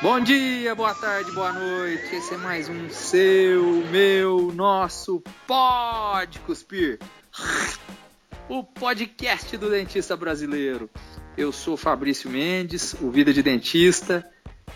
Bom 0.00 0.20
dia, 0.20 0.76
boa 0.76 0.94
tarde, 0.94 1.32
boa 1.32 1.52
noite. 1.52 2.14
Esse 2.14 2.34
é 2.34 2.36
mais 2.36 2.68
um 2.68 2.88
seu, 2.88 3.84
meu, 3.90 4.52
nosso 4.52 5.20
Pode 5.44 6.38
Cuspir. 6.38 7.00
O 8.48 8.62
podcast 8.62 9.56
do 9.56 9.68
dentista 9.68 10.16
brasileiro. 10.16 10.88
Eu 11.36 11.50
sou 11.50 11.76
Fabrício 11.76 12.30
Mendes, 12.30 12.94
o 13.00 13.10
Vida 13.10 13.32
de 13.32 13.42
Dentista, 13.42 14.24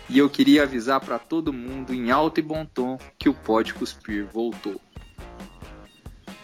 e 0.09 0.19
eu 0.19 0.29
queria 0.29 0.63
avisar 0.63 0.99
para 0.99 1.17
todo 1.17 1.53
mundo 1.53 1.93
em 1.93 2.11
alto 2.11 2.41
e 2.41 2.43
bom 2.43 2.65
tom 2.65 2.97
que 3.17 3.29
o 3.29 3.33
Pode 3.33 3.73
Cuspir 3.73 4.25
voltou. 4.25 4.79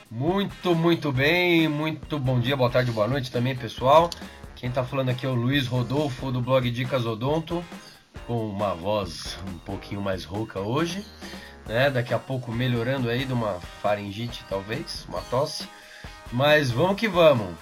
Muito, 0.10 0.74
muito 0.74 1.12
bem, 1.12 1.68
muito 1.68 2.18
bom 2.18 2.40
dia, 2.40 2.56
boa 2.56 2.70
tarde, 2.70 2.94
boa 2.94 3.10
noite 3.10 3.30
também, 3.30 3.58
pessoal. 3.58 4.10
Quem 4.56 4.70
está 4.70 4.86
falando 4.86 5.10
aqui 5.10 5.26
é 5.26 5.30
o 5.30 5.36
Luiz 5.36 5.68
Rodolfo 5.68 6.32
do 6.32 6.40
blog 6.40 6.72
Dicas 6.72 7.06
Odonto 7.06 7.62
com 8.30 8.48
uma 8.48 8.76
voz 8.76 9.40
um 9.48 9.58
pouquinho 9.58 10.02
mais 10.02 10.24
rouca 10.24 10.60
hoje, 10.60 11.04
né? 11.66 11.90
Daqui 11.90 12.14
a 12.14 12.20
pouco 12.20 12.52
melhorando 12.52 13.10
aí 13.10 13.26
de 13.26 13.34
uma 13.34 13.60
faringite 13.82 14.46
talvez, 14.48 15.04
uma 15.10 15.20
tosse. 15.20 15.68
Mas 16.32 16.70
vamos 16.70 16.96
que 16.96 17.08
vamos. 17.08 17.56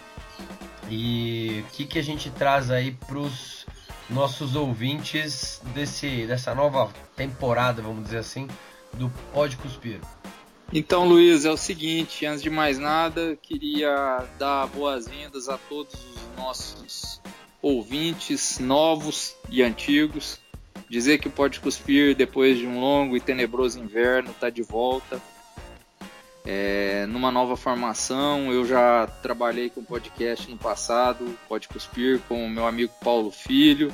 E 0.89 1.63
o 1.65 1.71
que, 1.71 1.85
que 1.85 1.97
a 1.97 2.01
gente 2.03 2.29
traz 2.31 2.69
aí 2.69 2.91
para 2.91 3.17
os 3.17 3.65
nossos 4.09 4.57
ouvintes 4.57 5.61
desse, 5.73 6.27
dessa 6.27 6.53
nova 6.53 6.91
temporada, 7.15 7.81
vamos 7.81 8.03
dizer 8.03 8.17
assim, 8.17 8.45
do 8.91 9.09
Pode 9.33 9.55
Cuspir? 9.55 10.01
Então, 10.73 11.07
Luiz, 11.07 11.45
é 11.45 11.49
o 11.49 11.55
seguinte, 11.55 12.25
antes 12.25 12.43
de 12.43 12.49
mais 12.49 12.77
nada, 12.77 13.37
queria 13.37 14.25
dar 14.37 14.67
boas-vindas 14.67 15.47
a 15.47 15.57
todos 15.57 15.93
os 15.93 16.35
nossos 16.35 17.21
ouvintes 17.61 18.59
novos 18.59 19.33
e 19.49 19.63
antigos 19.63 20.45
Dizer 20.89 21.17
que 21.17 21.29
pode 21.29 21.59
cuspir 21.59 22.15
depois 22.15 22.57
de 22.57 22.65
um 22.65 22.79
longo 22.79 23.17
e 23.17 23.19
tenebroso 23.19 23.79
inverno 23.79 24.31
está 24.31 24.49
de 24.49 24.61
volta. 24.61 25.21
É, 26.45 27.05
numa 27.07 27.29
nova 27.29 27.57
formação, 27.57 28.53
eu 28.53 28.65
já 28.65 29.05
trabalhei 29.21 29.69
com 29.69 29.83
podcast 29.83 30.49
no 30.49 30.57
passado, 30.57 31.37
Pode 31.49 31.67
Cuspir, 31.67 32.21
com 32.29 32.45
o 32.45 32.49
meu 32.49 32.65
amigo 32.65 32.93
Paulo 33.03 33.31
Filho. 33.31 33.91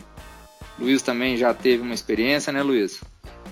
Luiz 0.78 1.02
também 1.02 1.36
já 1.36 1.52
teve 1.52 1.82
uma 1.82 1.96
experiência, 1.96 2.54
né, 2.54 2.62
Luiz? 2.62 3.02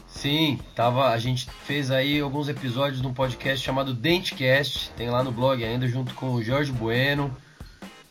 Sim, 0.07 0.59
tava, 0.75 1.09
a 1.09 1.17
gente 1.17 1.49
fez 1.65 1.89
aí 1.89 2.19
alguns 2.19 2.47
episódios 2.47 3.01
de 3.01 3.07
um 3.07 3.13
podcast 3.13 3.65
chamado 3.65 3.91
Dentecast, 3.91 4.91
tem 4.91 5.09
lá 5.09 5.23
no 5.23 5.31
blog 5.31 5.63
ainda, 5.63 5.87
junto 5.87 6.13
com 6.13 6.33
o 6.33 6.43
Jorge 6.43 6.71
Bueno, 6.71 7.35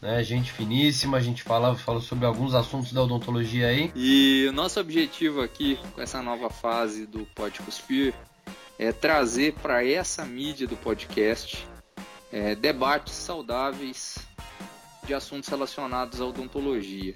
né? 0.01 0.23
Gente 0.23 0.53
finíssima, 0.53 1.19
a 1.19 1.21
gente 1.21 1.43
fala, 1.43 1.75
fala 1.75 2.01
sobre 2.01 2.27
alguns 2.27 2.55
assuntos 2.55 2.93
da 2.93 3.03
odontologia 3.03 3.69
aí. 3.69 3.93
E 3.95 4.47
o 4.49 4.53
nosso 4.53 4.81
objetivo 4.81 5.41
aqui 5.41 5.79
com 5.95 6.01
essa 6.01 6.23
nova 6.23 6.49
fase 6.49 7.07
do 7.07 7.27
Pode 7.35 7.61
Cuspir 7.61 8.15
é 8.79 8.93
trazer 8.93 9.55
para 9.55 9.85
essa 9.85 10.25
mídia 10.25 10.67
do 10.67 10.77
podcast 10.77 11.67
é, 12.33 12.55
debates 12.55 13.15
saudáveis 13.15 14.19
de 15.07 15.13
assuntos 15.13 15.49
relacionados 15.49 16.21
à 16.21 16.25
odontologia. 16.25 17.15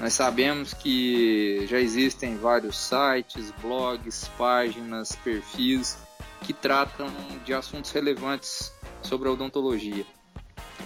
Nós 0.00 0.12
sabemos 0.12 0.74
que 0.74 1.66
já 1.66 1.78
existem 1.78 2.36
vários 2.36 2.76
sites, 2.78 3.52
blogs, 3.60 4.28
páginas, 4.38 5.16
perfis 5.16 5.98
que 6.42 6.52
tratam 6.52 7.08
de 7.44 7.52
assuntos 7.52 7.90
relevantes 7.90 8.72
sobre 9.02 9.28
a 9.28 9.32
odontologia. 9.32 10.06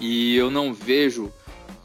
E 0.03 0.35
eu 0.35 0.51
não 0.51 0.75
vejo 0.75 1.33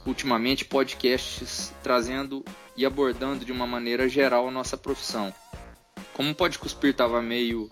ultimamente 0.04 0.66
podcasts 0.66 1.72
trazendo 1.84 2.44
e 2.76 2.84
abordando 2.84 3.46
de 3.46 3.52
uma 3.52 3.68
maneira 3.68 4.10
geral 4.10 4.48
a 4.48 4.52
nossa 4.52 4.76
profissão. 4.76 5.32
Como 6.14 6.32
o 6.32 6.36
Pode 6.36 6.58
Cuspir 6.58 6.90
estava 6.90 7.22
meio 7.22 7.70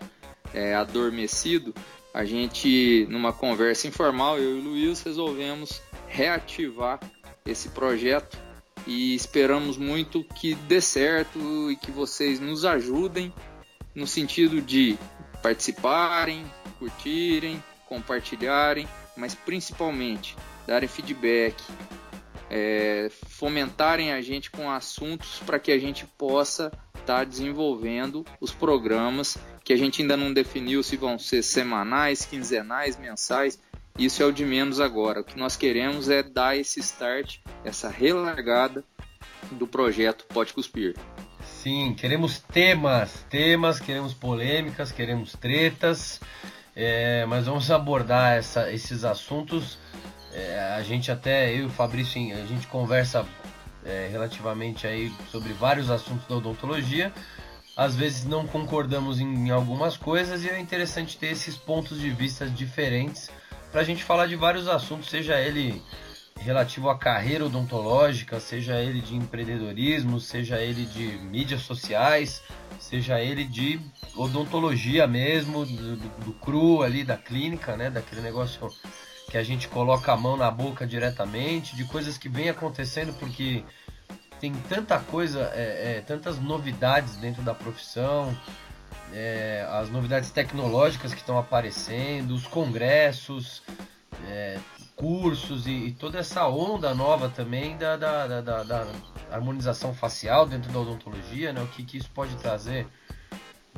é, 0.54 0.72
adormecido, 0.76 1.74
a 2.14 2.24
gente, 2.24 3.08
numa 3.10 3.32
conversa 3.32 3.88
informal, 3.88 4.38
eu 4.38 4.56
e 4.56 4.60
o 4.60 4.62
Luiz 4.62 5.02
resolvemos 5.02 5.82
reativar 6.06 7.00
esse 7.44 7.70
projeto 7.70 8.38
e 8.86 9.16
esperamos 9.16 9.76
muito 9.76 10.22
que 10.22 10.54
dê 10.54 10.80
certo 10.80 11.72
e 11.72 11.74
que 11.74 11.90
vocês 11.90 12.38
nos 12.38 12.64
ajudem 12.64 13.34
no 13.92 14.06
sentido 14.06 14.62
de 14.62 14.96
participarem, 15.42 16.46
curtirem, 16.78 17.60
compartilharem 17.88 18.86
mas 19.16 19.34
principalmente 19.34 20.36
darem 20.66 20.88
feedback, 20.88 21.62
é, 22.50 23.10
fomentarem 23.28 24.12
a 24.12 24.20
gente 24.20 24.50
com 24.50 24.70
assuntos 24.70 25.40
para 25.44 25.58
que 25.58 25.72
a 25.72 25.78
gente 25.78 26.06
possa 26.18 26.72
estar 26.94 27.18
tá 27.18 27.24
desenvolvendo 27.24 28.24
os 28.40 28.52
programas 28.52 29.36
que 29.64 29.72
a 29.72 29.76
gente 29.76 30.02
ainda 30.02 30.16
não 30.16 30.32
definiu 30.32 30.82
se 30.82 30.96
vão 30.96 31.18
ser 31.18 31.42
semanais, 31.42 32.24
quinzenais, 32.24 32.96
mensais. 32.96 33.58
Isso 33.98 34.22
é 34.22 34.26
o 34.26 34.32
de 34.32 34.44
menos 34.44 34.78
agora. 34.78 35.20
O 35.20 35.24
que 35.24 35.38
nós 35.38 35.56
queremos 35.56 36.08
é 36.08 36.22
dar 36.22 36.56
esse 36.56 36.80
start, 36.80 37.38
essa 37.64 37.88
relargada 37.88 38.84
do 39.50 39.66
projeto 39.66 40.24
Pode 40.26 40.52
Cuspir. 40.52 40.94
Sim, 41.42 41.94
queremos 41.94 42.38
temas, 42.38 43.24
temas, 43.30 43.80
queremos 43.80 44.14
polêmicas, 44.14 44.92
queremos 44.92 45.32
tretas. 45.32 46.20
É, 46.76 47.24
mas 47.24 47.46
vamos 47.46 47.70
abordar 47.70 48.34
essa, 48.34 48.70
esses 48.70 49.02
assuntos. 49.02 49.78
É, 50.34 50.74
a 50.76 50.82
gente 50.82 51.10
até, 51.10 51.50
eu 51.50 51.62
e 51.62 51.64
o 51.64 51.70
Fabrício, 51.70 52.20
a 52.36 52.44
gente 52.44 52.66
conversa 52.66 53.24
é, 53.82 54.08
relativamente 54.12 54.86
aí 54.86 55.10
sobre 55.30 55.54
vários 55.54 55.90
assuntos 55.90 56.28
da 56.28 56.36
odontologia. 56.36 57.10
Às 57.74 57.96
vezes 57.96 58.26
não 58.26 58.46
concordamos 58.46 59.18
em, 59.20 59.48
em 59.48 59.50
algumas 59.50 59.96
coisas 59.96 60.44
e 60.44 60.50
é 60.50 60.60
interessante 60.60 61.16
ter 61.16 61.28
esses 61.28 61.56
pontos 61.56 61.98
de 61.98 62.10
vista 62.10 62.46
diferentes 62.46 63.30
para 63.72 63.80
a 63.80 63.84
gente 63.84 64.04
falar 64.04 64.26
de 64.26 64.36
vários 64.36 64.68
assuntos, 64.68 65.08
seja 65.10 65.38
ele 65.40 65.82
relativo 66.38 66.88
à 66.88 66.98
carreira 66.98 67.44
odontológica, 67.44 68.38
seja 68.38 68.80
ele 68.80 69.00
de 69.00 69.16
empreendedorismo, 69.16 70.20
seja 70.20 70.60
ele 70.60 70.84
de 70.84 71.18
mídias 71.18 71.62
sociais, 71.62 72.42
seja 72.78 73.20
ele 73.20 73.44
de 73.44 73.80
odontologia 74.14 75.06
mesmo, 75.06 75.64
do, 75.64 75.96
do, 75.96 76.32
cru 76.34 76.82
ali 76.82 77.04
da 77.04 77.16
clínica, 77.16 77.76
né, 77.76 77.90
daquele 77.90 78.20
negócio 78.20 78.68
que 79.30 79.36
a 79.36 79.42
gente 79.42 79.66
coloca 79.68 80.12
a 80.12 80.16
mão 80.16 80.36
na 80.36 80.50
boca 80.50 80.86
diretamente, 80.86 81.74
de 81.74 81.84
coisas 81.84 82.16
que 82.16 82.28
vem 82.28 82.48
acontecendo 82.48 83.12
porque 83.14 83.64
tem 84.40 84.52
tanta 84.68 84.98
coisa, 84.98 85.50
é, 85.54 85.96
é, 85.96 86.00
tantas 86.00 86.38
novidades 86.38 87.16
dentro 87.16 87.42
da 87.42 87.54
profissão, 87.54 88.36
é, 89.12 89.66
as 89.70 89.90
novidades 89.90 90.30
tecnológicas 90.30 91.12
que 91.12 91.20
estão 91.20 91.38
aparecendo, 91.38 92.34
os 92.34 92.46
congressos, 92.46 93.62
é, 94.28 94.58
cursos 94.96 95.66
e, 95.66 95.70
e, 95.70 95.92
toda 95.92 96.18
essa 96.18 96.48
onda 96.48 96.94
nova 96.94 97.28
também 97.28 97.76
da, 97.76 97.96
da, 97.96 98.40
da, 98.40 98.62
da, 98.62 98.86
harmonização 99.30 99.94
facial 99.94 100.46
dentro 100.46 100.72
da 100.72 100.80
odontologia, 100.80 101.52
né? 101.52 101.60
O 101.60 101.66
que, 101.68 101.84
que 101.84 101.98
isso 101.98 102.10
pode 102.14 102.34
trazer 102.36 102.86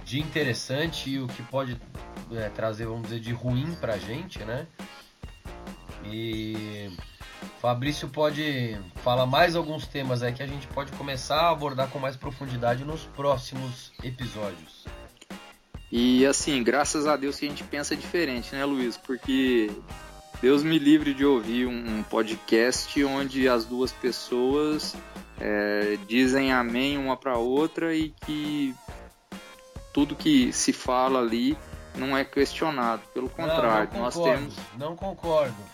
de 0.04 0.20
interessante 0.20 1.10
e 1.10 1.18
o 1.18 1.26
que 1.26 1.42
pode 1.42 1.78
é, 2.32 2.48
trazer, 2.50 2.86
vamos 2.86 3.02
dizer, 3.02 3.18
de 3.18 3.32
ruim 3.32 3.74
pra 3.80 3.98
gente, 3.98 4.38
né? 4.44 4.66
E 6.04 6.96
Fabrício 7.60 8.08
pode 8.08 8.76
falar 9.02 9.26
mais 9.26 9.56
alguns 9.56 9.86
temas 9.86 10.22
aí 10.22 10.32
que 10.32 10.42
a 10.42 10.46
gente 10.46 10.68
pode 10.68 10.92
começar 10.92 11.40
a 11.40 11.50
abordar 11.50 11.88
com 11.88 11.98
mais 11.98 12.16
profundidade 12.16 12.84
nos 12.84 13.02
próximos 13.04 13.92
episódios. 14.04 14.86
E 15.90 16.24
assim, 16.26 16.62
graças 16.62 17.06
a 17.06 17.16
Deus 17.16 17.38
que 17.38 17.46
a 17.46 17.48
gente 17.48 17.64
pensa 17.64 17.96
diferente, 17.96 18.54
né, 18.54 18.64
Luiz? 18.64 18.96
Porque 18.96 19.70
Deus 20.40 20.62
me 20.62 20.78
livre 20.78 21.12
de 21.14 21.24
ouvir 21.24 21.66
um 21.66 22.02
podcast 22.04 23.02
onde 23.04 23.48
as 23.48 23.64
duas 23.64 23.90
pessoas 23.90 24.94
é, 25.40 25.98
dizem 26.06 26.52
amém 26.52 26.96
uma 26.96 27.16
para 27.16 27.36
outra 27.36 27.94
e 27.94 28.10
que 28.24 28.74
tudo 29.92 30.14
que 30.14 30.52
se 30.52 30.72
fala 30.72 31.20
ali 31.20 31.56
não 31.96 32.16
é 32.16 32.24
questionado. 32.24 33.02
Pelo 33.12 33.28
contrário, 33.28 33.90
não, 33.92 34.02
não 34.02 34.10
concordo, 34.10 34.20
nós 34.20 34.38
temos. 34.38 34.56
Não 34.78 34.96
concordo. 34.96 35.56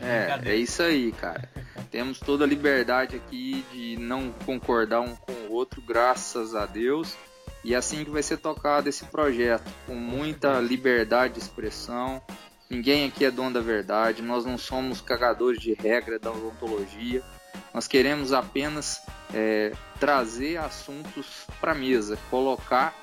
É, 0.00 0.52
é 0.52 0.54
isso 0.54 0.80
aí, 0.80 1.10
cara. 1.10 1.50
temos 1.90 2.20
toda 2.20 2.44
a 2.44 2.46
liberdade 2.46 3.16
aqui 3.16 3.64
de 3.72 3.96
não 3.96 4.30
concordar 4.46 5.00
um 5.00 5.16
com 5.16 5.32
o 5.32 5.52
outro, 5.52 5.82
graças 5.82 6.54
a 6.54 6.64
Deus. 6.66 7.16
E 7.64 7.74
é 7.74 7.76
assim 7.76 8.04
que 8.04 8.10
vai 8.10 8.22
ser 8.22 8.36
tocado 8.36 8.88
esse 8.88 9.04
projeto, 9.06 9.68
com 9.86 9.96
muita 9.96 10.60
liberdade 10.60 11.34
de 11.34 11.40
expressão, 11.40 12.22
Ninguém 12.70 13.06
aqui 13.08 13.24
é 13.24 13.30
dono 13.30 13.54
da 13.54 13.60
verdade, 13.60 14.20
nós 14.20 14.44
não 14.44 14.58
somos 14.58 15.00
cagadores 15.00 15.60
de 15.60 15.72
regra 15.72 16.18
da 16.18 16.30
odontologia. 16.30 17.22
Nós 17.72 17.88
queremos 17.88 18.32
apenas 18.32 19.00
é, 19.32 19.72
trazer 19.98 20.58
assuntos 20.58 21.46
para 21.60 21.72
a 21.72 21.74
mesa, 21.74 22.18
colocar 22.30 22.94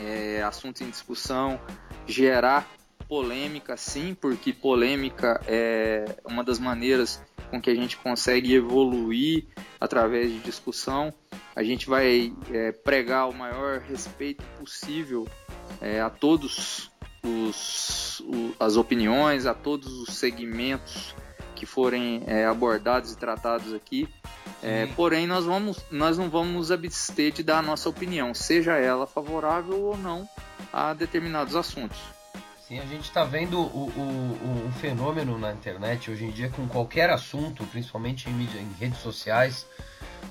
é, 0.00 0.42
assuntos 0.42 0.80
em 0.82 0.90
discussão, 0.90 1.60
gerar 2.06 2.68
polêmica, 3.08 3.76
sim, 3.76 4.16
porque 4.18 4.52
polêmica 4.52 5.40
é 5.46 6.16
uma 6.24 6.44
das 6.44 6.58
maneiras 6.58 7.20
com 7.50 7.60
que 7.60 7.70
a 7.70 7.74
gente 7.74 7.96
consegue 7.96 8.54
evoluir 8.54 9.46
através 9.80 10.30
de 10.32 10.38
discussão. 10.38 11.12
A 11.54 11.62
gente 11.62 11.88
vai 11.88 12.32
é, 12.52 12.72
pregar 12.72 13.28
o 13.28 13.34
maior 13.34 13.80
respeito 13.80 14.44
possível 14.58 15.28
é, 15.80 16.00
a 16.00 16.10
todos 16.10 16.90
os, 17.24 18.20
o, 18.20 18.54
as 18.60 18.76
opiniões, 18.76 19.46
a 19.46 19.54
todos 19.54 19.92
os 20.00 20.16
segmentos 20.16 21.14
que 21.54 21.64
forem 21.64 22.22
é, 22.26 22.44
abordados 22.44 23.12
e 23.12 23.16
tratados 23.16 23.72
aqui. 23.72 24.08
É, 24.62 24.86
porém, 24.94 25.26
nós, 25.26 25.44
vamos, 25.44 25.78
nós 25.90 26.18
não 26.18 26.28
vamos 26.28 26.52
nos 26.52 26.70
abster 26.70 27.32
de 27.32 27.42
dar 27.42 27.58
a 27.58 27.62
nossa 27.62 27.88
opinião, 27.88 28.34
seja 28.34 28.76
ela 28.76 29.06
favorável 29.06 29.80
ou 29.80 29.96
não 29.96 30.28
a 30.72 30.92
determinados 30.92 31.54
assuntos. 31.54 31.98
Sim, 32.66 32.78
a 32.78 32.86
gente 32.86 33.04
está 33.04 33.24
vendo 33.24 33.60
o, 33.60 33.90
o, 33.90 34.68
o, 34.68 34.72
fenômeno 34.80 35.38
na 35.38 35.52
internet 35.52 36.10
hoje 36.10 36.24
em 36.24 36.30
dia 36.30 36.48
com 36.48 36.66
qualquer 36.66 37.10
assunto, 37.10 37.62
principalmente 37.66 38.28
em, 38.28 38.32
mídia, 38.32 38.58
em 38.58 38.72
redes 38.80 39.00
sociais, 39.00 39.66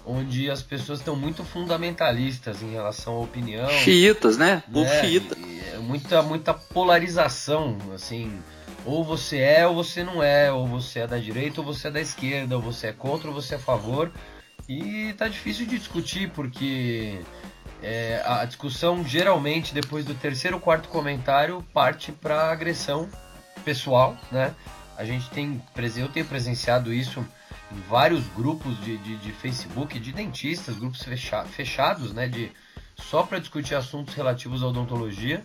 onde 0.06 0.50
as 0.50 0.62
pessoas 0.62 1.00
estão 1.00 1.16
muito 1.16 1.44
fundamentalistas 1.44 2.62
em 2.62 2.72
relação 2.72 3.16
à 3.16 3.20
opinião. 3.20 3.70
Chiitas, 3.70 4.38
né? 4.38 4.64
Né? 4.84 5.02
xiita. 5.02 5.38
É 5.74 5.78
muita, 5.78 6.22
muita 6.22 6.54
polarização, 6.54 7.78
assim. 7.94 8.40
Ou 8.86 9.04
você 9.04 9.38
é 9.38 9.66
ou 9.66 9.76
você 9.76 10.04
não 10.04 10.22
é, 10.22 10.52
ou 10.52 10.68
você 10.68 11.00
é 11.00 11.08
da 11.08 11.18
direita 11.18 11.62
ou 11.62 11.66
você 11.66 11.88
é 11.88 11.92
da 11.92 12.02
esquerda, 12.02 12.56
ou 12.56 12.62
você 12.62 12.88
é 12.88 12.94
contra 12.94 13.30
ou 13.30 13.34
você 13.34 13.56
é 13.56 13.58
a 13.58 13.62
favor. 13.62 14.12
E 14.68 15.14
tá 15.18 15.28
difícil 15.28 15.66
de 15.66 15.78
discutir 15.78 16.30
porque 16.32 17.20
é, 17.82 18.22
a 18.26 18.46
discussão 18.46 19.06
geralmente 19.06 19.74
depois 19.74 20.06
do 20.06 20.14
terceiro 20.14 20.58
ou 20.58 20.62
quarto 20.62 20.90
comentário 20.90 21.64
parte 21.74 22.12
para 22.12 22.52
agressão 22.52 23.10
pessoal, 23.64 24.18
né? 24.32 24.54
A 24.98 25.04
gente 25.06 25.30
tem, 25.32 25.62
eu 25.98 26.08
tenho 26.08 26.26
presenciado 26.26 26.94
isso 26.94 27.26
vários 27.88 28.28
grupos 28.30 28.80
de, 28.82 28.98
de, 28.98 29.18
de 29.18 29.32
Facebook 29.32 30.00
de 30.00 30.12
dentistas, 30.12 30.78
grupos 30.78 31.04
fecha, 31.04 31.44
fechados, 31.46 32.14
né? 32.14 32.28
De, 32.28 32.52
só 32.96 33.24
para 33.24 33.40
discutir 33.40 33.76
assuntos 33.76 34.14
relativos 34.14 34.64
à 34.64 34.68
odontologia, 34.68 35.44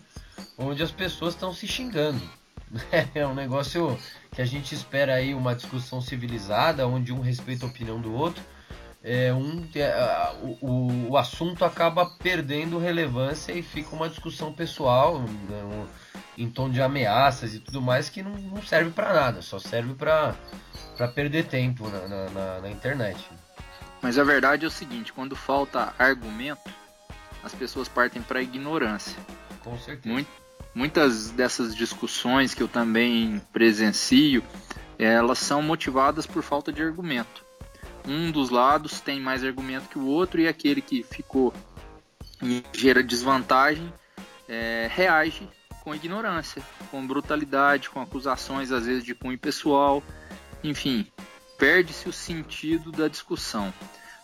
onde 0.56 0.82
as 0.82 0.90
pessoas 0.90 1.34
estão 1.34 1.52
se 1.52 1.66
xingando. 1.66 2.22
É 3.14 3.26
um 3.26 3.34
negócio 3.34 3.98
que 4.30 4.42
a 4.42 4.44
gente 4.44 4.74
espera 4.74 5.14
aí 5.14 5.34
uma 5.34 5.54
discussão 5.54 6.02
civilizada, 6.02 6.86
onde 6.86 7.12
um 7.12 7.20
respeita 7.20 7.64
a 7.64 7.68
opinião 7.68 7.98
do 7.98 8.12
outro. 8.12 8.42
É 9.02 9.32
um, 9.32 9.66
é, 9.74 10.36
o, 10.60 11.10
o 11.10 11.16
assunto 11.16 11.64
acaba 11.64 12.04
perdendo 12.04 12.78
relevância 12.78 13.52
e 13.52 13.62
fica 13.62 13.94
uma 13.94 14.08
discussão 14.08 14.52
pessoal 14.52 15.20
né, 15.20 15.62
um, 15.64 15.86
em 16.38 16.48
tom 16.48 16.70
de 16.70 16.80
ameaças 16.80 17.52
e 17.54 17.58
tudo 17.58 17.82
mais 17.82 18.08
que 18.08 18.22
não, 18.22 18.30
não 18.30 18.62
serve 18.62 18.90
para 18.90 19.12
nada, 19.12 19.42
só 19.42 19.58
serve 19.58 19.94
para 19.94 20.34
perder 21.14 21.46
tempo 21.46 21.88
na, 21.88 22.06
na, 22.06 22.30
na, 22.30 22.60
na 22.60 22.70
internet. 22.70 23.28
Mas 24.00 24.18
a 24.18 24.24
verdade 24.24 24.64
é 24.64 24.68
o 24.68 24.70
seguinte: 24.70 25.12
quando 25.12 25.34
falta 25.34 25.92
argumento, 25.98 26.70
as 27.42 27.52
pessoas 27.52 27.88
partem 27.88 28.22
para 28.22 28.40
ignorância. 28.40 29.18
Com 29.64 29.76
certeza. 29.78 30.08
Muito, 30.08 30.30
muitas 30.72 31.30
dessas 31.30 31.74
discussões 31.74 32.54
que 32.54 32.62
eu 32.62 32.68
também 32.68 33.42
presencio, 33.52 34.44
elas 34.96 35.38
são 35.40 35.60
motivadas 35.60 36.24
por 36.24 36.42
falta 36.42 36.72
de 36.72 36.80
argumento. 36.80 37.44
Um 38.06 38.30
dos 38.30 38.48
lados 38.48 39.00
tem 39.00 39.20
mais 39.20 39.44
argumento 39.44 39.88
que 39.88 39.98
o 39.98 40.06
outro 40.06 40.40
e 40.40 40.46
aquele 40.46 40.80
que 40.80 41.02
ficou 41.02 41.52
em 42.40 42.62
ligeira 42.72 43.02
desvantagem 43.02 43.92
é, 44.48 44.88
reage 44.90 45.46
com 45.88 45.94
ignorância, 45.94 46.62
com 46.90 47.06
brutalidade, 47.06 47.88
com 47.88 47.98
acusações 47.98 48.70
às 48.70 48.84
vezes 48.84 49.02
de 49.02 49.14
cunho 49.14 49.38
pessoal, 49.38 50.02
enfim, 50.62 51.06
perde-se 51.56 52.06
o 52.06 52.12
sentido 52.12 52.92
da 52.92 53.08
discussão. 53.08 53.72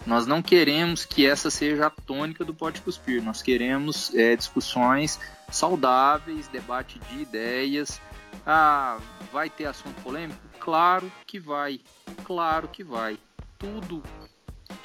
Nós 0.06 0.26
não 0.26 0.42
queremos 0.42 1.06
que 1.06 1.26
essa 1.26 1.48
seja 1.48 1.86
a 1.86 1.90
tônica 1.90 2.44
do 2.44 2.52
Pode 2.52 2.82
Cuspir. 2.82 3.22
Nós 3.22 3.40
queremos 3.40 4.14
é, 4.14 4.36
discussões 4.36 5.18
saudáveis, 5.50 6.48
debate 6.48 6.98
de 6.98 7.22
ideias. 7.22 7.98
Ah, 8.46 8.98
vai 9.32 9.48
ter 9.48 9.64
assunto 9.64 9.98
polêmico? 10.02 10.38
Claro 10.60 11.10
que 11.26 11.40
vai. 11.40 11.80
Claro 12.24 12.68
que 12.68 12.84
vai. 12.84 13.18
Tudo 13.58 14.02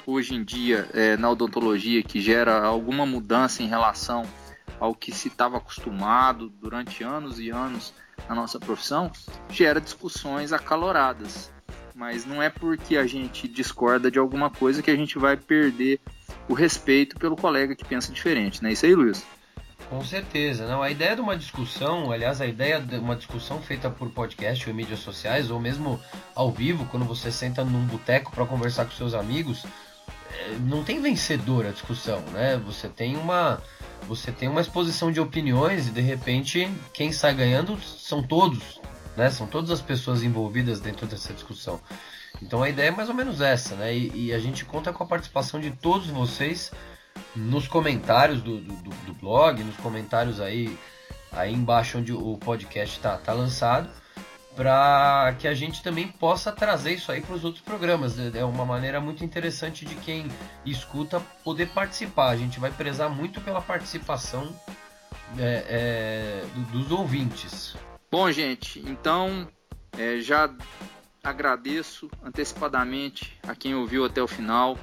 hoje 0.06 0.34
em 0.34 0.42
dia 0.42 0.88
é, 0.94 1.14
na 1.18 1.28
odontologia 1.28 2.02
que 2.02 2.22
gera 2.22 2.64
alguma 2.64 3.04
mudança 3.04 3.62
em 3.62 3.68
relação 3.68 4.24
ao 4.80 4.94
que 4.94 5.12
se 5.12 5.28
estava 5.28 5.58
acostumado 5.58 6.48
durante 6.48 7.04
anos 7.04 7.38
e 7.38 7.50
anos 7.50 7.94
na 8.28 8.34
nossa 8.34 8.58
profissão 8.58 9.12
gera 9.48 9.80
discussões 9.80 10.52
acaloradas 10.52 11.52
mas 12.00 12.24
não 12.24 12.42
é 12.42 12.48
porque 12.48 12.96
a 12.96 13.06
gente 13.06 13.46
discorda 13.46 14.10
de 14.10 14.18
alguma 14.18 14.48
coisa 14.48 14.82
que 14.82 14.90
a 14.90 14.96
gente 14.96 15.18
vai 15.18 15.36
perder 15.36 16.00
o 16.48 16.54
respeito 16.54 17.16
pelo 17.16 17.36
colega 17.36 17.76
que 17.76 17.84
pensa 17.84 18.10
diferente, 18.10 18.62
não 18.62 18.70
é 18.70 18.72
isso 18.72 18.86
aí, 18.86 18.94
Luiz? 18.94 19.22
Com 19.90 20.02
certeza, 20.02 20.66
não. 20.66 20.82
A 20.82 20.90
ideia 20.90 21.14
de 21.14 21.20
uma 21.20 21.36
discussão, 21.36 22.10
aliás, 22.10 22.40
a 22.40 22.46
ideia 22.46 22.80
de 22.80 22.96
uma 22.96 23.16
discussão 23.16 23.60
feita 23.60 23.90
por 23.90 24.08
podcast 24.10 24.66
ou 24.66 24.74
mídias 24.74 25.00
sociais, 25.00 25.50
ou 25.50 25.60
mesmo 25.60 26.00
ao 26.34 26.50
vivo, 26.50 26.86
quando 26.86 27.04
você 27.04 27.30
senta 27.30 27.64
num 27.64 27.84
boteco 27.86 28.30
para 28.32 28.46
conversar 28.46 28.84
com 28.84 28.92
seus 28.92 29.12
amigos, 29.12 29.66
não 30.60 30.82
tem 30.84 31.00
vencedor 31.00 31.66
a 31.66 31.70
discussão, 31.70 32.20
né? 32.32 32.56
Você 32.64 32.88
tem 32.88 33.16
uma 33.16 33.60
você 34.08 34.32
tem 34.32 34.48
uma 34.48 34.60
exposição 34.60 35.12
de 35.12 35.20
opiniões 35.20 35.88
e 35.88 35.90
de 35.90 36.00
repente 36.00 36.70
quem 36.92 37.12
sai 37.12 37.34
ganhando 37.34 37.80
são 37.80 38.22
todos, 38.22 38.80
né? 39.16 39.30
São 39.30 39.46
todas 39.46 39.70
as 39.70 39.80
pessoas 39.80 40.22
envolvidas 40.22 40.80
dentro 40.80 41.06
dessa 41.06 41.32
discussão. 41.32 41.80
Então 42.42 42.62
a 42.62 42.68
ideia 42.68 42.88
é 42.88 42.90
mais 42.90 43.08
ou 43.08 43.14
menos 43.14 43.40
essa, 43.40 43.74
né? 43.74 43.94
E, 43.94 44.26
e 44.26 44.32
a 44.32 44.38
gente 44.38 44.64
conta 44.64 44.92
com 44.92 45.02
a 45.02 45.06
participação 45.06 45.60
de 45.60 45.70
todos 45.70 46.08
vocês 46.08 46.70
nos 47.34 47.68
comentários 47.68 48.40
do, 48.40 48.58
do, 48.58 48.74
do, 48.74 49.14
blog, 49.14 49.62
nos 49.62 49.76
comentários 49.76 50.40
aí, 50.40 50.78
aí 51.32 51.52
embaixo 51.52 51.98
onde 51.98 52.12
o 52.12 52.38
podcast 52.38 52.96
está 52.96 53.16
tá 53.18 53.32
lançado, 53.32 53.90
para 54.60 55.34
que 55.38 55.48
a 55.48 55.54
gente 55.54 55.82
também 55.82 56.06
possa 56.06 56.52
trazer 56.52 56.92
isso 56.92 57.10
aí 57.10 57.22
para 57.22 57.34
os 57.34 57.46
outros 57.46 57.64
programas. 57.64 58.18
É, 58.18 58.40
é 58.40 58.44
uma 58.44 58.66
maneira 58.66 59.00
muito 59.00 59.24
interessante 59.24 59.86
de 59.86 59.94
quem 59.94 60.30
escuta 60.66 61.18
poder 61.42 61.70
participar. 61.70 62.28
A 62.28 62.36
gente 62.36 62.60
vai 62.60 62.70
prezar 62.70 63.08
muito 63.08 63.40
pela 63.40 63.62
participação 63.62 64.54
é, 65.38 65.64
é, 65.66 66.44
dos 66.72 66.90
ouvintes. 66.90 67.74
Bom, 68.10 68.30
gente, 68.30 68.80
então 68.80 69.48
é, 69.96 70.18
já 70.18 70.54
agradeço 71.24 72.10
antecipadamente 72.22 73.38
a 73.48 73.54
quem 73.54 73.74
ouviu 73.74 74.04
até 74.04 74.22
o 74.22 74.28
final. 74.28 74.76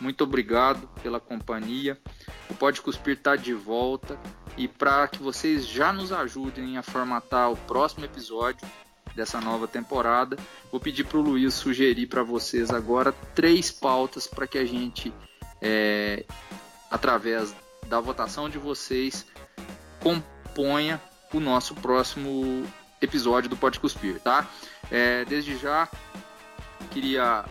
Muito 0.00 0.24
obrigado 0.24 0.88
pela 1.02 1.20
companhia. 1.20 2.00
O 2.48 2.54
Pode 2.54 2.80
Cuspir 2.80 3.12
está 3.12 3.36
de 3.36 3.52
volta 3.52 4.18
e 4.56 4.66
para 4.66 5.06
que 5.06 5.22
vocês 5.22 5.66
já 5.66 5.92
nos 5.92 6.12
ajudem 6.12 6.78
a 6.78 6.82
formatar 6.82 7.52
o 7.52 7.56
próximo 7.58 8.06
episódio 8.06 8.66
dessa 9.18 9.40
nova 9.40 9.66
temporada, 9.66 10.38
vou 10.70 10.80
pedir 10.80 11.02
para 11.02 11.18
o 11.18 11.20
Luiz 11.20 11.52
sugerir 11.52 12.06
para 12.06 12.22
vocês 12.22 12.70
agora 12.70 13.12
três 13.34 13.68
pautas 13.68 14.28
para 14.28 14.46
que 14.46 14.56
a 14.56 14.64
gente, 14.64 15.12
é, 15.60 16.24
através 16.88 17.52
da 17.88 17.98
votação 17.98 18.48
de 18.48 18.58
vocês, 18.58 19.26
componha 20.00 21.02
o 21.34 21.40
nosso 21.40 21.74
próximo 21.74 22.64
episódio 23.02 23.50
do 23.50 23.56
Pode 23.56 23.80
Cuspir, 23.80 24.20
tá? 24.20 24.48
É, 24.88 25.24
desde 25.24 25.58
já, 25.58 25.88
queria 26.92 27.44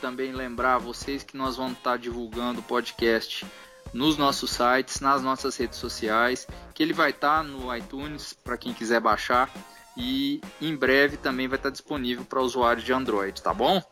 também 0.00 0.32
lembrar 0.32 0.78
vocês 0.78 1.22
que 1.22 1.36
nós 1.36 1.58
vamos 1.58 1.76
estar 1.76 1.98
divulgando 1.98 2.60
o 2.60 2.62
podcast 2.62 3.46
nos 3.92 4.16
nossos 4.16 4.52
sites, 4.52 5.00
nas 5.00 5.22
nossas 5.22 5.54
redes 5.54 5.78
sociais, 5.78 6.46
que 6.72 6.82
ele 6.82 6.94
vai 6.94 7.10
estar 7.10 7.44
no 7.44 7.76
iTunes 7.76 8.32
para 8.32 8.56
quem 8.56 8.72
quiser 8.72 9.00
baixar 9.00 9.52
e 9.96 10.40
em 10.60 10.74
breve 10.74 11.16
também 11.16 11.48
vai 11.48 11.58
estar 11.58 11.70
disponível 11.70 12.24
para 12.24 12.40
usuários 12.40 12.84
de 12.84 12.92
Android, 12.92 13.40
tá 13.42 13.52
bom? 13.52 13.82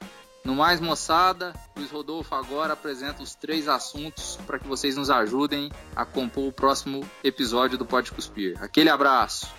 No 0.45 0.55
mais, 0.55 0.81
moçada, 0.81 1.53
Luiz 1.77 1.91
Rodolfo 1.91 2.35
agora 2.35 2.73
apresenta 2.73 3.23
os 3.23 3.35
três 3.35 3.69
assuntos 3.69 4.39
para 4.47 4.59
que 4.59 4.67
vocês 4.67 4.97
nos 4.97 5.11
ajudem 5.11 5.71
a 5.95 6.05
compor 6.05 6.49
o 6.49 6.53
próximo 6.53 7.05
episódio 7.23 7.77
do 7.77 7.85
Pode 7.85 8.13
Cuspir. 8.13 8.57
Aquele 8.63 8.89
abraço! 8.89 9.53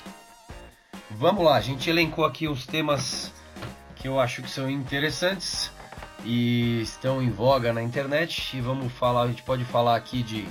Vamos 1.12 1.44
lá, 1.44 1.58
a 1.58 1.62
gente 1.62 1.90
elencou 1.90 2.26
aqui 2.26 2.48
os 2.48 2.66
temas 2.66 3.32
que 3.96 4.08
eu 4.08 4.20
acho 4.20 4.42
que 4.42 4.50
são 4.50 4.70
interessantes 4.70 5.72
e 6.24 6.82
estão 6.82 7.22
em 7.22 7.30
voga 7.30 7.74
na 7.74 7.82
internet 7.82 8.58
e 8.58 8.62
vamos 8.62 8.92
falar, 8.94 9.24
a 9.24 9.28
gente 9.28 9.44
pode 9.44 9.66
falar 9.66 9.96
aqui 9.96 10.24
de 10.24 10.48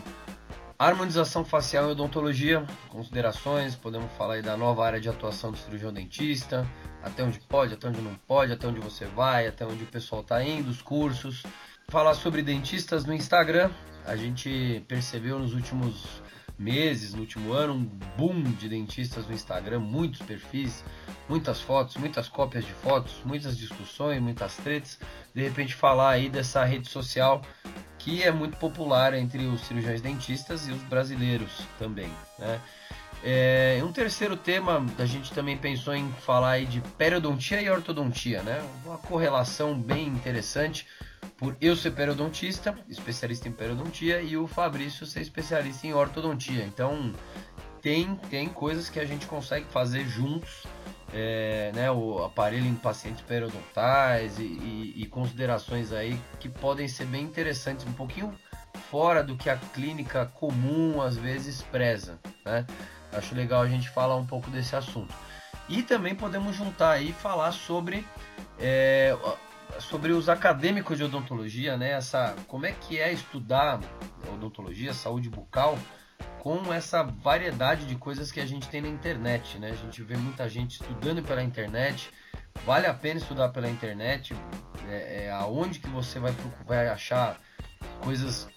harmonização 0.79 1.45
facial 1.45 1.89
e 1.89 1.93
odontologia, 1.93 2.65
considerações, 2.89 3.75
podemos 3.75 4.13
falar 4.13 4.35
aí 4.35 4.43
da 4.43 4.57
nova 4.57 4.87
área 4.87 5.01
de 5.01 5.09
atuação 5.09 5.51
do 5.51 5.59
cirurgião 5.59 5.93
dentista, 5.93 6.65
até 7.03 7.25
onde 7.25 7.41
pode, 7.41 7.75
até 7.75 7.89
onde 7.89 8.01
não 8.01 8.15
pode, 8.15 8.53
até 8.53 8.69
onde 8.69 8.79
você 8.79 9.05
vai, 9.05 9.49
até 9.49 9.67
onde 9.67 9.83
o 9.83 9.87
pessoal 9.87 10.23
está 10.23 10.41
indo, 10.43 10.71
os 10.71 10.81
cursos. 10.81 11.43
Falar 11.89 12.15
sobre 12.15 12.43
dentistas 12.43 13.05
no 13.05 13.13
Instagram. 13.13 13.71
A 14.05 14.15
gente 14.15 14.85
percebeu 14.87 15.39
nos 15.39 15.53
últimos 15.53 16.23
meses, 16.57 17.13
no 17.13 17.21
último 17.21 17.53
ano, 17.53 17.75
um 17.75 17.85
boom 18.17 18.43
de 18.43 18.69
dentistas 18.69 19.27
no 19.27 19.35
Instagram, 19.35 19.81
muitos 19.81 20.23
perfis, 20.23 20.85
muitas 21.29 21.61
fotos, 21.61 21.97
muitas 21.97 22.29
cópias 22.29 22.65
de 22.65 22.73
fotos, 22.73 23.21
muitas 23.25 23.57
discussões, 23.57 24.21
muitas 24.21 24.57
tretas. 24.57 24.99
De 25.35 25.43
repente 25.43 25.75
falar 25.75 26.11
aí 26.11 26.29
dessa 26.29 26.65
rede 26.65 26.89
social 26.89 27.43
que 27.99 28.23
é 28.23 28.31
muito 28.31 28.57
popular 28.57 29.15
entre 29.15 29.47
os 29.47 29.63
cirurgiões 29.63 30.01
dentistas 30.01 30.69
e 30.69 30.73
os 30.73 30.83
brasileiros 30.83 31.51
também. 31.79 32.11
Né? 32.39 32.61
É, 33.23 33.81
um 33.83 33.93
terceiro 33.93 34.37
tema, 34.37 34.85
a 34.99 35.05
gente 35.05 35.33
também 35.33 35.57
pensou 35.57 35.95
em 35.95 36.11
falar 36.13 36.53
aí 36.53 36.67
de 36.67 36.81
periodontia 36.97 37.61
e 37.61 37.69
ortodontia, 37.69 38.43
né? 38.43 38.65
Uma 38.85 38.97
correlação 38.97 39.79
bem 39.79 40.07
interessante 40.07 40.87
por 41.37 41.57
eu 41.61 41.75
ser 41.75 41.91
periodontista, 41.93 42.79
especialista 42.89 43.49
em 43.49 43.53
periodontia, 43.53 44.21
e 44.21 44.37
o 44.37 44.47
Fabrício 44.47 45.05
ser 45.05 45.21
especialista 45.21 45.87
em 45.87 45.93
ortodontia. 45.93 46.65
Então 46.65 47.13
tem, 47.83 48.15
tem 48.31 48.49
coisas 48.49 48.89
que 48.89 49.01
a 49.01 49.05
gente 49.05 49.27
consegue 49.27 49.67
fazer 49.67 50.07
juntos, 50.07 50.65
é, 51.13 51.73
né? 51.75 51.91
O 51.91 52.25
aparelho 52.25 52.67
em 52.67 52.75
pacientes 52.75 53.23
periodontais 53.23 54.39
e, 54.39 54.43
e, 54.43 54.95
e 54.97 55.07
considerações 55.07 55.93
aí 55.93 56.19
que 56.39 56.49
podem 56.49 56.89
ser 56.89 57.07
bem 57.07 57.25
interessantes, 57.25 57.87
um 57.87 57.93
pouquinho 57.93 58.35
fora 58.91 59.23
do 59.23 59.37
que 59.37 59.51
a 59.51 59.57
clínica 59.57 60.27
comum 60.27 61.01
às 61.01 61.17
vezes 61.17 61.63
preza, 61.63 62.19
né? 62.45 62.67
Acho 63.13 63.35
legal 63.35 63.63
a 63.63 63.69
gente 63.69 63.89
falar 63.89 64.17
um 64.17 64.27
pouco 64.27 64.51
desse 64.51 64.77
assunto. 64.77 65.15
E 65.69 65.83
também 65.83 66.15
podemos 66.15 66.57
juntar 66.57 66.93
aí 66.93 67.11
e 67.11 67.13
falar 67.13 67.53
sobre, 67.53 68.07
é, 68.59 69.17
sobre 69.79 70.13
os 70.13 70.29
acadêmicos 70.29 70.97
de 70.97 71.05
odontologia, 71.05 71.77
né? 71.77 71.93
Essa, 71.93 72.35
como 72.47 72.67
é 72.67 72.73
que 72.73 72.99
é 72.99 73.13
estudar 73.13 73.81
odontologia, 74.33 74.93
saúde 74.93 75.29
bucal, 75.29 75.79
com 76.49 76.73
essa 76.73 77.03
variedade 77.03 77.85
de 77.85 77.95
coisas 77.95 78.33
que 78.33 78.41
a 78.41 78.47
gente 78.47 78.71
tem 78.71 78.81
na 78.81 78.89
internet, 78.89 79.59
né? 79.59 79.71
A 79.71 79.75
gente 79.75 80.03
vê 80.03 80.17
muita 80.17 80.49
gente 80.49 80.81
estudando 80.81 81.23
pela 81.23 81.43
internet. 81.43 82.11
Vale 82.65 82.87
a 82.87 82.95
pena 82.95 83.21
estudar 83.21 83.51
pela 83.51 83.69
internet. 83.69 84.35
É, 84.89 85.27
é 85.27 85.31
aonde 85.31 85.79
que 85.79 85.89
você 85.91 86.19
vai, 86.19 86.35
vai 86.67 86.89
achar 86.89 87.39
coisas, 88.01 88.49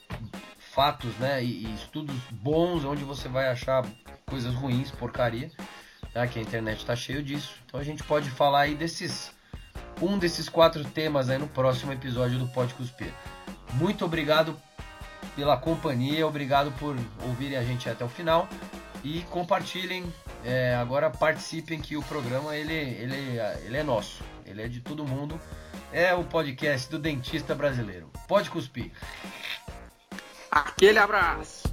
fatos, 0.57 1.13
né? 1.17 1.43
E, 1.43 1.65
e 1.65 1.75
estudos 1.75 2.15
bons, 2.31 2.86
onde 2.86 3.03
você 3.03 3.27
vai 3.27 3.50
achar 3.50 3.86
coisas 4.25 4.55
ruins, 4.55 4.89
porcaria, 4.91 5.51
tá? 6.13 6.25
que 6.27 6.39
a 6.39 6.41
internet 6.41 6.77
está 6.77 6.95
cheio 6.95 7.21
disso. 7.21 7.55
Então 7.65 7.77
a 7.77 7.83
gente 7.83 8.05
pode 8.05 8.29
falar 8.29 8.62
aí 8.62 8.75
desses 8.75 9.33
um 10.01 10.17
desses 10.17 10.48
quatro 10.48 10.81
temas 10.86 11.29
aí 11.29 11.38
no 11.38 11.48
próximo 11.48 11.91
episódio 11.91 12.39
do 12.39 12.48
Pode 12.48 12.74
Cuspir. 12.74 13.13
Muito 13.74 14.05
obrigado 14.05 14.57
pela 15.35 15.57
companhia, 15.57 16.25
obrigado 16.27 16.71
por 16.73 16.95
ouvirem 17.23 17.57
a 17.57 17.63
gente 17.63 17.89
até 17.89 18.03
o 18.03 18.09
final 18.09 18.47
e 19.03 19.21
compartilhem. 19.29 20.11
É, 20.43 20.75
agora 20.75 21.09
participem 21.09 21.79
que 21.79 21.95
o 21.95 22.03
programa 22.03 22.55
ele, 22.55 22.73
ele, 22.73 23.39
ele 23.65 23.77
é 23.77 23.83
nosso, 23.83 24.23
ele 24.45 24.61
é 24.61 24.67
de 24.67 24.79
todo 24.81 25.05
mundo. 25.05 25.39
É 25.91 26.13
o 26.13 26.23
podcast 26.23 26.89
do 26.89 26.97
dentista 26.97 27.53
brasileiro. 27.53 28.09
Pode 28.27 28.50
cuspir. 28.50 28.91
Aquele 30.50 31.00
abraço. 31.00 31.70